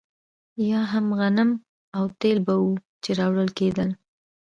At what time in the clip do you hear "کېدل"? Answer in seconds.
3.59-3.89